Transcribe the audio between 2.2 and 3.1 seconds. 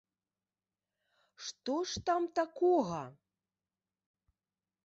такога?